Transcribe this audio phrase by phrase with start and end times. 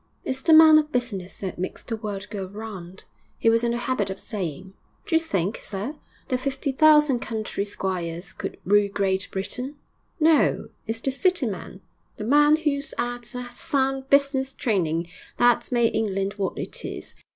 [0.25, 3.03] 'It's the man of business that makes the world go round,'
[3.37, 4.73] he was in the habit of saying.
[5.05, 5.93] 'D'you think, sir,
[6.27, 9.75] that fifty thousand country squires could rule Great Britain?
[10.19, 11.81] No; it's the city man,
[12.17, 17.13] the man who's 'ad a sound business training, that's made England what it is.